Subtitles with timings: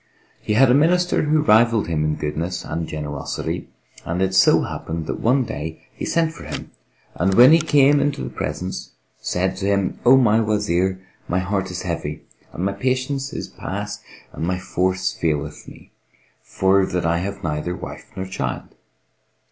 [0.41, 3.69] He had a Minister who rivalled him in goodness and generosity
[4.03, 6.71] and it so happened that one day, he sent for him
[7.13, 11.69] and when he came into the presence said to him, "O my Wazir, my heart
[11.69, 14.01] is heavy and my patience is past
[14.33, 15.91] and my force faileth me,
[16.41, 18.73] for that I have neither wife nor child.